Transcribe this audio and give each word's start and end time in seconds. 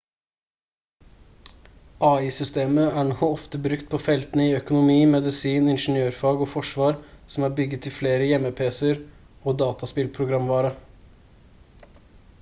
ai-systemet 2.07 2.95
er 3.01 3.05
nå 3.09 3.27
ofte 3.35 3.59
brukt 3.65 3.91
på 3.91 3.99
feltene 4.05 4.47
i 4.47 4.55
økonomi 4.61 4.95
medisin 5.11 5.69
ingeniørfag 5.75 6.41
og 6.45 6.49
forsvar 6.55 6.97
som 7.35 7.45
er 7.49 7.55
bygget 7.61 7.89
i 7.89 7.93
flere 7.99 8.29
hjemmepc-er 8.31 9.01
og 9.51 9.59
dataspillprogramvare 9.63 10.73